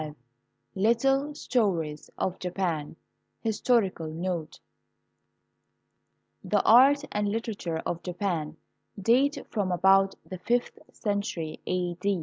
[0.01, 0.15] V
[0.73, 2.95] LITTLE STORIES OF JAPAN
[3.41, 4.59] HISTORICAL NOTE
[6.43, 8.57] The art and literature of Japan
[8.99, 11.95] date from about the fifth centiiry a.